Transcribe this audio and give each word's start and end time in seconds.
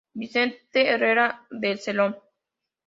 Vicente 0.15 0.57
Herrera 0.89 1.45
Zeledón. 1.77 2.15